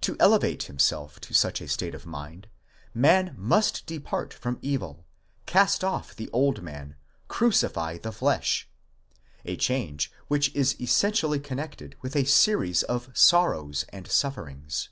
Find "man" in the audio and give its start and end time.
2.94-3.34, 6.62-6.96